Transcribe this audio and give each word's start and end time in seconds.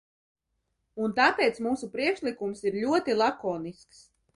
Un 1.03 1.13
tāpēc 1.21 1.61
mūsu 1.67 1.91
priekšlikums 1.99 2.67
ir 2.71 2.83
ļoti 2.87 3.21
lakonisks. 3.23 4.07